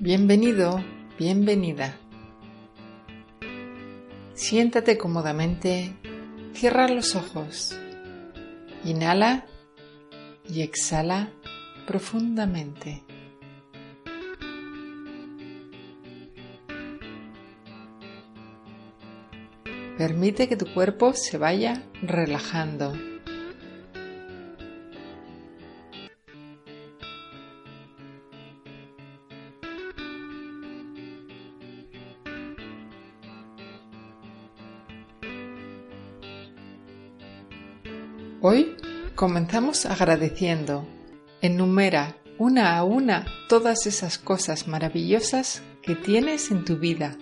Bienvenido, 0.00 0.84
bienvenida. 1.18 1.96
Siéntate 4.34 4.98
cómodamente, 4.98 5.94
cierra 6.52 6.88
los 6.88 7.14
ojos, 7.14 7.78
inhala 8.84 9.46
y 10.48 10.62
exhala 10.62 11.30
profundamente. 11.86 13.04
Permite 19.96 20.48
que 20.48 20.56
tu 20.56 20.66
cuerpo 20.74 21.12
se 21.12 21.38
vaya 21.38 21.84
relajando. 22.02 23.13
Hoy 38.46 38.76
comenzamos 39.14 39.86
agradeciendo. 39.86 40.86
Enumera 41.40 42.18
una 42.36 42.76
a 42.76 42.84
una 42.84 43.24
todas 43.48 43.86
esas 43.86 44.18
cosas 44.18 44.68
maravillosas 44.68 45.62
que 45.80 45.94
tienes 45.94 46.50
en 46.50 46.66
tu 46.66 46.76
vida. 46.76 47.16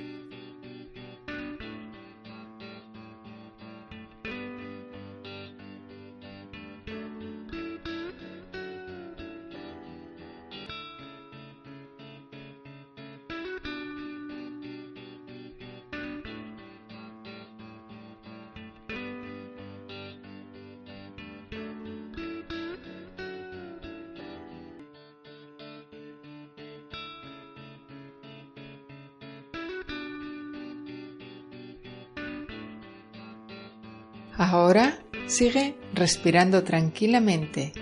Ahora 34.36 34.98
sigue 35.26 35.76
respirando 35.94 36.64
tranquilamente, 36.64 37.72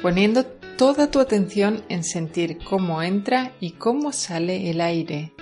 poniendo 0.00 0.44
toda 0.44 1.10
tu 1.10 1.20
atención 1.20 1.84
en 1.88 2.04
sentir 2.04 2.58
cómo 2.58 3.02
entra 3.02 3.52
y 3.60 3.72
cómo 3.72 4.12
sale 4.12 4.70
el 4.70 4.80
aire. 4.80 5.32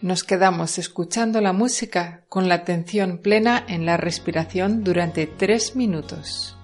Nos 0.00 0.24
quedamos 0.24 0.78
escuchando 0.78 1.40
la 1.40 1.52
música 1.52 2.24
con 2.28 2.48
la 2.48 2.56
atención 2.56 3.18
plena 3.18 3.64
en 3.66 3.86
la 3.86 3.96
respiración 3.96 4.84
durante 4.84 5.26
tres 5.26 5.74
minutos. 5.74 6.55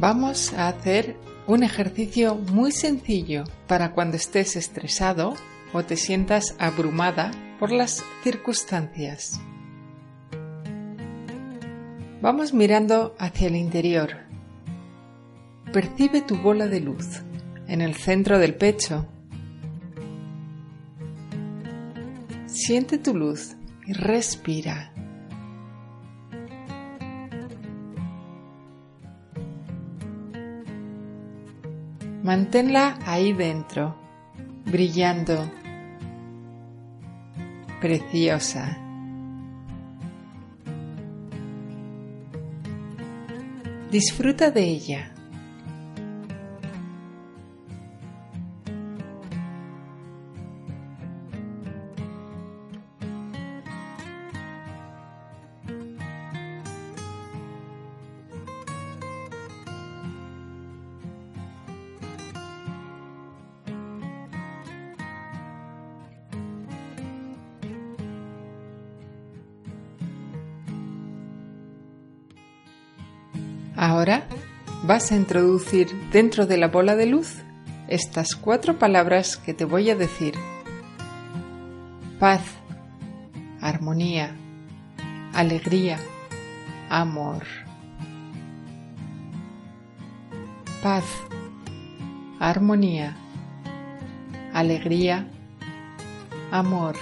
Vamos 0.00 0.54
a 0.54 0.68
hacer 0.68 1.14
un 1.46 1.62
ejercicio 1.62 2.34
muy 2.34 2.72
sencillo 2.72 3.44
para 3.66 3.92
cuando 3.92 4.16
estés 4.16 4.56
estresado 4.56 5.34
o 5.74 5.82
te 5.82 5.98
sientas 5.98 6.56
abrumada 6.58 7.32
por 7.58 7.70
las 7.70 8.02
circunstancias. 8.24 9.38
Vamos 12.22 12.54
mirando 12.54 13.14
hacia 13.18 13.48
el 13.48 13.56
interior. 13.56 14.20
Percibe 15.70 16.22
tu 16.22 16.38
bola 16.38 16.66
de 16.66 16.80
luz 16.80 17.20
en 17.68 17.82
el 17.82 17.94
centro 17.94 18.38
del 18.38 18.54
pecho. 18.54 19.06
Siente 22.46 22.96
tu 22.96 23.14
luz 23.14 23.54
y 23.86 23.92
respira. 23.92 24.89
Manténla 32.22 32.98
ahí 33.06 33.32
dentro, 33.32 33.96
brillando, 34.66 35.50
preciosa. 37.80 38.76
Disfruta 43.90 44.50
de 44.50 44.62
ella. 44.62 45.14
Ahora 73.80 74.24
vas 74.82 75.10
a 75.10 75.16
introducir 75.16 75.88
dentro 76.12 76.44
de 76.44 76.58
la 76.58 76.68
bola 76.68 76.96
de 76.96 77.06
luz 77.06 77.36
estas 77.88 78.36
cuatro 78.36 78.78
palabras 78.78 79.38
que 79.38 79.54
te 79.54 79.64
voy 79.64 79.88
a 79.88 79.96
decir. 79.96 80.34
Paz, 82.18 82.42
armonía, 83.62 84.36
alegría, 85.32 85.98
amor. 86.90 87.44
Paz, 90.82 91.06
armonía, 92.38 93.16
alegría, 94.52 95.26
amor. 96.50 96.96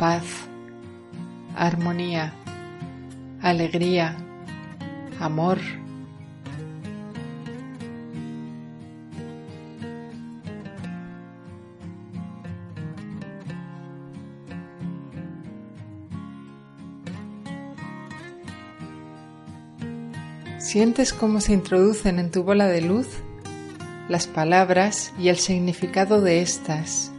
Paz, 0.00 0.24
armonía, 1.54 2.34
alegría, 3.44 4.16
amor. 5.20 5.58
¿Sientes 20.58 21.12
cómo 21.12 21.42
se 21.42 21.52
introducen 21.52 22.18
en 22.18 22.30
tu 22.30 22.42
bola 22.44 22.66
de 22.66 22.80
luz 22.80 23.06
las 24.08 24.26
palabras 24.26 25.12
y 25.18 25.28
el 25.28 25.36
significado 25.36 26.22
de 26.22 26.40
estas? 26.40 27.12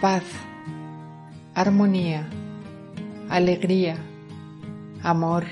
Paz, 0.00 0.22
armonía, 1.54 2.28
alegría, 3.28 3.96
amor. 5.02 5.44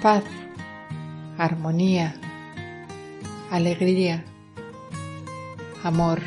Paz, 0.00 0.24
armonía, 1.38 2.14
alegría, 3.50 4.24
amor. 5.84 6.20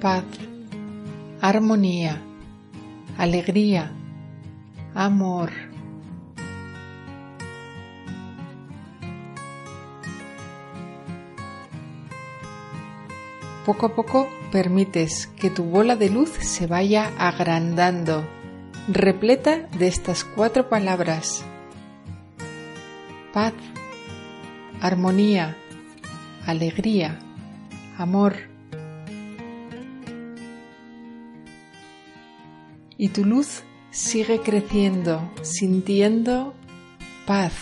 Paz, 0.00 0.24
armonía, 1.40 2.20
alegría, 3.16 3.90
amor. 4.94 5.63
Poco 13.64 13.86
a 13.86 13.94
poco 13.94 14.28
permites 14.52 15.26
que 15.38 15.48
tu 15.48 15.64
bola 15.64 15.96
de 15.96 16.10
luz 16.10 16.28
se 16.28 16.66
vaya 16.66 17.12
agrandando, 17.16 18.28
repleta 18.88 19.60
de 19.78 19.86
estas 19.86 20.22
cuatro 20.22 20.68
palabras. 20.68 21.42
Paz, 23.32 23.54
armonía, 24.82 25.56
alegría, 26.44 27.18
amor. 27.96 28.34
Y 32.98 33.08
tu 33.08 33.24
luz 33.24 33.62
sigue 33.90 34.40
creciendo, 34.40 35.32
sintiendo 35.40 36.52
paz, 37.26 37.54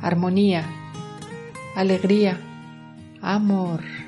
armonía, 0.00 0.64
alegría, 1.74 2.40
amor. 3.20 4.05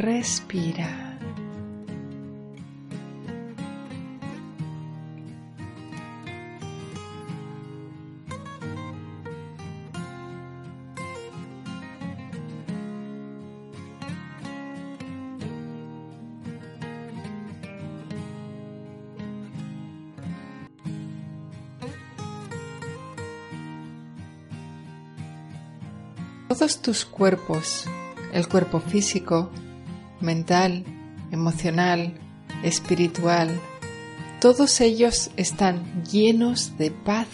Respira. 0.00 0.88
Todos 26.48 26.80
tus 26.80 27.04
cuerpos, 27.04 27.84
el 28.32 28.48
cuerpo 28.48 28.80
físico, 28.80 29.50
mental, 30.20 30.84
emocional, 31.30 32.14
espiritual, 32.62 33.60
todos 34.40 34.80
ellos 34.80 35.30
están 35.36 36.02
llenos 36.04 36.78
de 36.78 36.90
paz, 36.90 37.28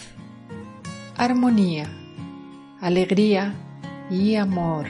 armonía, 1.15 1.89
alegría 2.81 3.55
y 4.09 4.35
amor. 4.35 4.87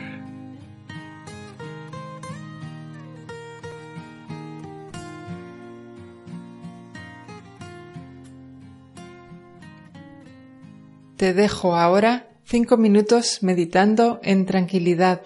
Te 11.18 11.34
dejo 11.34 11.76
ahora 11.76 12.30
cinco 12.44 12.78
minutos 12.78 13.40
meditando 13.42 14.20
en 14.22 14.46
tranquilidad. 14.46 15.22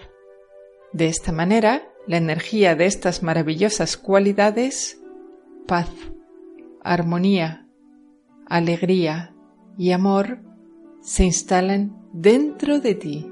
De 0.94 1.06
esta 1.06 1.32
manera 1.32 1.91
la 2.06 2.16
energía 2.16 2.74
de 2.74 2.86
estas 2.86 3.22
maravillosas 3.22 3.96
cualidades, 3.96 5.00
paz, 5.66 5.88
armonía, 6.82 7.66
alegría 8.46 9.34
y 9.78 9.92
amor, 9.92 10.40
se 11.00 11.24
instalan 11.24 11.96
dentro 12.12 12.80
de 12.80 12.94
ti. 12.94 13.31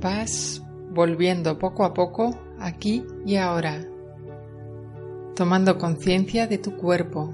Vas 0.00 0.62
volviendo 0.90 1.58
poco 1.58 1.84
a 1.84 1.92
poco 1.92 2.38
aquí 2.60 3.04
y 3.26 3.34
ahora, 3.36 3.84
tomando 5.34 5.76
conciencia 5.76 6.46
de 6.46 6.58
tu 6.58 6.76
cuerpo. 6.76 7.32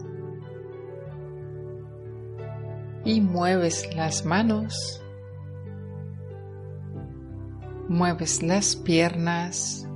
Y 3.05 3.21
mueves 3.21 3.95
las 3.95 4.25
manos, 4.25 5.03
mueves 7.87 8.43
las 8.43 8.77
piernas, 8.77 9.87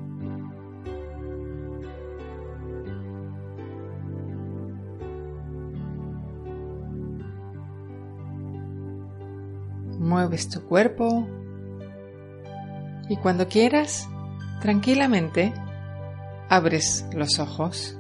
mueves 9.99 10.51
tu 10.51 10.61
cuerpo 10.65 11.27
y 13.09 13.17
cuando 13.17 13.49
quieras, 13.49 14.09
tranquilamente, 14.61 15.53
abres 16.49 17.07
los 17.12 17.38
ojos. 17.38 17.98